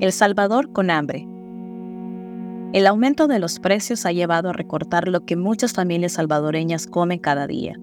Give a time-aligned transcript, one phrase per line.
[0.00, 1.28] El Salvador con hambre.
[2.72, 7.18] El aumento de los precios ha llevado a recortar lo que muchas familias salvadoreñas comen
[7.18, 7.78] cada día.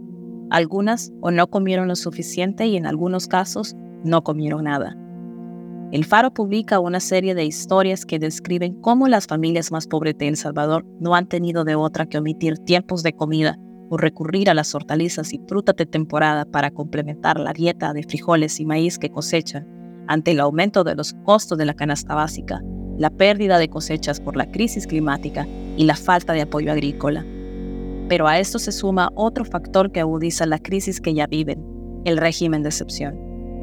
[0.50, 4.98] Algunas o no comieron lo suficiente y en algunos casos no comieron nada.
[5.92, 10.28] El Faro publica una serie de historias que describen cómo las familias más pobres de
[10.28, 13.60] El Salvador no han tenido de otra que omitir tiempos de comida
[13.92, 18.60] o recurrir a las hortalizas y frutas de temporada para complementar la dieta de frijoles
[18.60, 19.77] y maíz que cosechan
[20.08, 22.62] ante el aumento de los costos de la canasta básica,
[22.98, 27.26] la pérdida de cosechas por la crisis climática y la falta de apoyo agrícola.
[28.10, 31.64] Pero a esto se suma otro factor que agudiza la crisis que ya viven,
[32.06, 33.16] el régimen de excepción,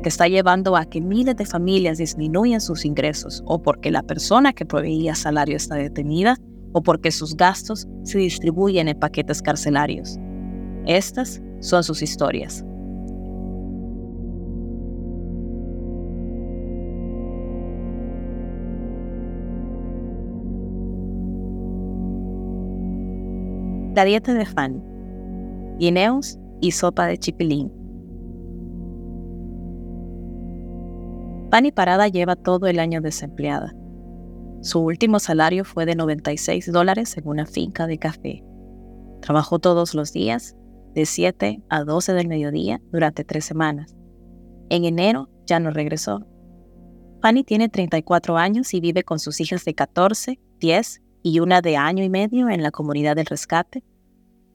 [0.02, 4.52] que está llevando a que miles de familias disminuyan sus ingresos o porque la persona
[4.52, 6.36] que proveía salario está detenida
[6.72, 10.18] o porque sus gastos se distribuyen en paquetes carcelarios.
[10.86, 12.64] Estas son sus historias.
[23.94, 24.82] La dieta de Fanny.
[25.78, 27.72] Guineos y sopa de chipilín.
[31.52, 33.72] Fanny Parada lleva todo el año desempleada.
[34.62, 38.42] Su último salario fue de 96 dólares en una finca de café.
[39.20, 40.56] Trabajó todos los días,
[40.94, 43.94] de 7 a 12 del mediodía, durante tres semanas.
[44.70, 46.26] En enero ya no regresó.
[47.22, 51.78] Fanny tiene 34 años y vive con sus hijas de 14, 10 y una de
[51.78, 53.82] año y medio en la comunidad del rescate,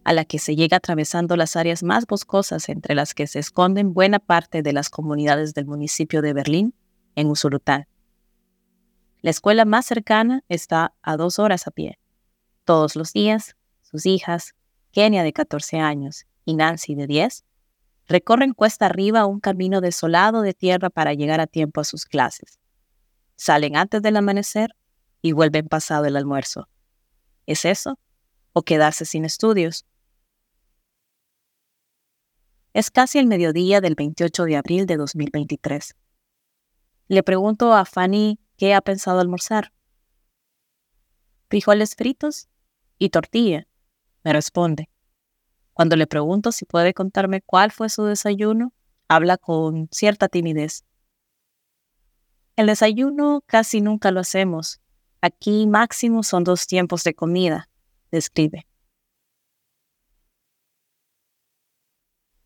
[0.03, 3.95] a la que se llega atravesando las áreas más boscosas entre las que se esconden
[3.95, 6.75] buena parte de las comunidades del municipio de Berlín,
[7.15, 7.87] en Usulután.
[9.21, 11.97] La escuela más cercana está a dos horas a pie.
[12.65, 14.53] Todos los días, sus hijas,
[14.91, 17.45] Kenia de 14 años y Nancy de 10,
[18.07, 22.59] recorren cuesta arriba un camino desolado de tierra para llegar a tiempo a sus clases.
[23.37, 24.75] Salen antes del amanecer
[25.21, 26.69] y vuelven pasado el almuerzo.
[27.45, 27.99] ¿Es eso?
[28.53, 29.85] ¿O quedarse sin estudios?
[32.73, 35.95] Es casi el mediodía del 28 de abril de 2023.
[37.07, 39.73] Le pregunto a Fanny qué ha pensado almorzar.
[41.49, 42.47] Frijoles fritos
[42.99, 43.67] y tortilla,
[44.23, 44.89] me responde.
[45.73, 48.73] Cuando le pregunto si puede contarme cuál fue su desayuno,
[49.07, 50.83] habla con cierta timidez.
[52.55, 54.81] El desayuno casi nunca lo hacemos,
[55.21, 57.69] Aquí máximo son dos tiempos de comida,
[58.09, 58.65] describe.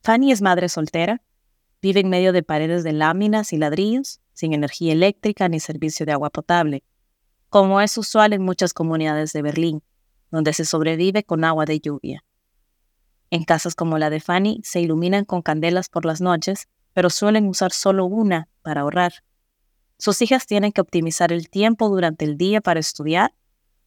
[0.01, 1.21] Fanny es madre soltera,
[1.81, 6.13] vive en medio de paredes de láminas y ladrillos, sin energía eléctrica ni servicio de
[6.13, 6.83] agua potable,
[7.49, 9.83] como es usual en muchas comunidades de Berlín,
[10.31, 12.25] donde se sobrevive con agua de lluvia.
[13.29, 17.47] En casas como la de Fanny se iluminan con candelas por las noches, pero suelen
[17.47, 19.23] usar solo una para ahorrar.
[20.03, 23.33] Sus hijas tienen que optimizar el tiempo durante el día para estudiar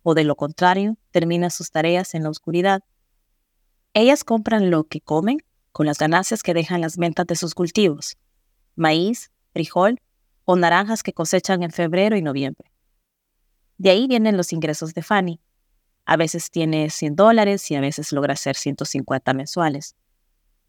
[0.02, 2.82] o de lo contrario, terminan sus tareas en la oscuridad.
[3.92, 8.16] Ellas compran lo que comen con las ganancias que dejan las ventas de sus cultivos,
[8.76, 10.00] maíz, frijol
[10.46, 12.72] o naranjas que cosechan en febrero y noviembre.
[13.76, 15.38] De ahí vienen los ingresos de Fanny.
[16.06, 19.96] A veces tiene 100 dólares y a veces logra hacer 150 mensuales.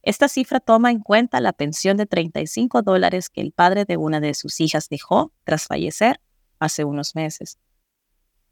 [0.01, 4.19] Esta cifra toma en cuenta la pensión de 35 dólares que el padre de una
[4.19, 6.21] de sus hijas dejó tras fallecer
[6.59, 7.57] hace unos meses.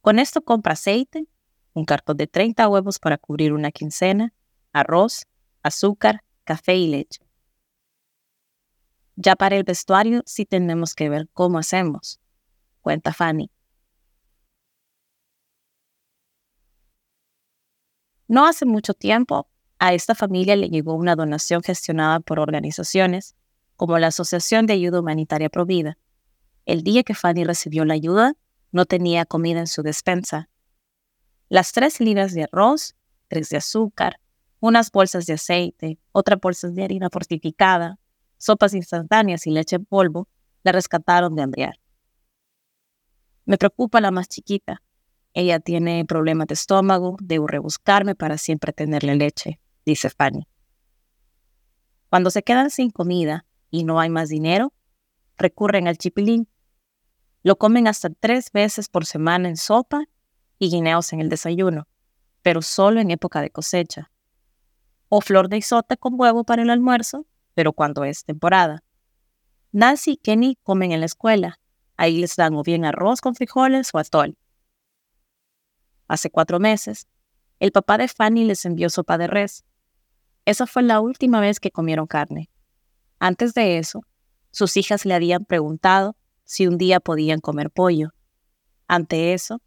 [0.01, 1.27] Con esto compra aceite,
[1.73, 4.33] un cartón de 30 huevos para cubrir una quincena,
[4.71, 5.27] arroz,
[5.63, 7.21] azúcar, café y leche.
[9.15, 12.19] Ya para el vestuario sí tenemos que ver cómo hacemos,
[12.81, 13.49] cuenta Fanny.
[18.27, 19.47] No hace mucho tiempo,
[19.79, 23.35] a esta familia le llegó una donación gestionada por organizaciones
[23.75, 25.97] como la Asociación de Ayuda Humanitaria Provida.
[26.65, 28.33] El día que Fanny recibió la ayuda,
[28.71, 30.49] no tenía comida en su despensa.
[31.49, 32.95] Las tres libras de arroz,
[33.27, 34.19] tres de azúcar,
[34.59, 37.99] unas bolsas de aceite, otras bolsas de harina fortificada,
[38.37, 40.27] sopas instantáneas y leche en polvo,
[40.63, 41.79] la rescataron de hambriar.
[43.43, 44.81] Me preocupa la más chiquita.
[45.33, 50.47] Ella tiene problemas de estómago, debo rebuscarme para siempre tenerle leche dice Fanny.
[52.09, 54.73] Cuando se quedan sin comida y no hay más dinero,
[55.37, 56.47] recurren al chipilín.
[57.43, 60.05] Lo comen hasta tres veces por semana en sopa
[60.57, 61.87] y guineos en el desayuno,
[62.41, 64.11] pero solo en época de cosecha.
[65.09, 68.83] O flor de isota con huevo para el almuerzo, pero cuando es temporada.
[69.71, 71.59] Nancy y Kenny comen en la escuela.
[71.97, 74.37] Ahí les dan o bien arroz con frijoles o atol.
[76.07, 77.07] Hace cuatro meses,
[77.59, 79.65] el papá de Fanny les envió sopa de res,
[80.45, 82.49] esa fue la última vez que comieron carne.
[83.19, 84.01] Antes de eso,
[84.51, 88.15] sus hijas le habían preguntado si un día podían comer pollo,
[88.87, 89.61] Ante eso,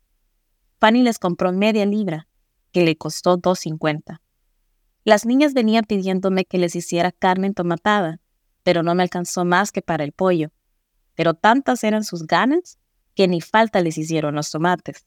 [0.79, 2.29] Fanny les compró media libra,
[2.71, 4.21] que le costó 2.50.
[5.05, 8.21] Las niñas venían pidiéndome que les hiciera carne entomatada,
[8.63, 10.51] pero no me alcanzó más que para el pollo.
[11.15, 12.79] Pero tantas eran sus ganas
[13.15, 15.07] que ni falta les hicieron los tomates.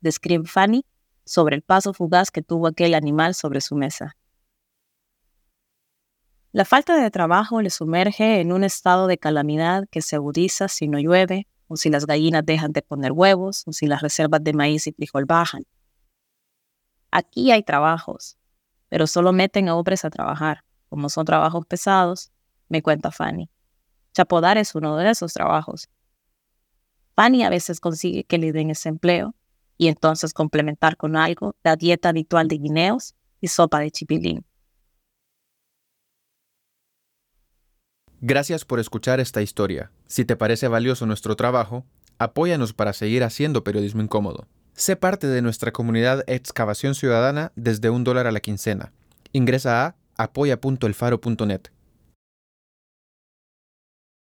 [0.00, 0.86] Describe Fanny
[1.26, 4.16] sobre el paso fugaz que tuvo aquel animal sobre su mesa.
[6.54, 10.86] La falta de trabajo le sumerge en un estado de calamidad que se agudiza si
[10.86, 14.52] no llueve, o si las gallinas dejan de poner huevos, o si las reservas de
[14.52, 15.64] maíz y frijol bajan.
[17.10, 18.38] Aquí hay trabajos,
[18.88, 20.62] pero solo meten a hombres a trabajar.
[20.88, 22.30] Como son trabajos pesados,
[22.68, 23.50] me cuenta Fanny.
[24.12, 25.88] Chapodar es uno de esos trabajos.
[27.16, 29.34] Fanny a veces consigue que le den ese empleo
[29.76, 34.46] y entonces complementar con algo la dieta habitual de guineos y sopa de chipilín.
[38.26, 39.90] Gracias por escuchar esta historia.
[40.06, 41.84] Si te parece valioso nuestro trabajo,
[42.18, 44.46] apóyanos para seguir haciendo periodismo incómodo.
[44.72, 48.92] Sé parte de nuestra comunidad Excavación Ciudadana desde un dólar a la quincena.
[49.32, 51.73] Ingresa a apoya.elfaro.net.